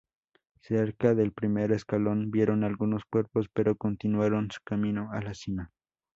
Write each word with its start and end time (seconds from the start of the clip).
Cerca 0.61 1.13
del 1.13 1.31
Primer 1.31 1.71
Escalón, 1.73 2.31
vieron 2.31 2.63
algunos 2.63 3.03
cuerpos, 3.05 3.45
pero 3.53 3.75
continuaron 3.77 4.49
su 4.49 4.59
camino 4.65 5.11
a 5.11 5.21
la 5.21 5.35
cima. 5.35 5.69